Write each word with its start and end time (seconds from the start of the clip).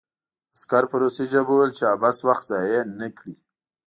عسکر 0.55 0.83
په 0.91 0.95
روسي 1.01 1.25
ژبه 1.31 1.51
وویل 1.53 1.71
چې 1.77 1.83
عبث 1.93 2.17
وخت 2.27 2.43
ضایع 2.51 2.81
نه 2.99 3.07
کړي 3.17 3.35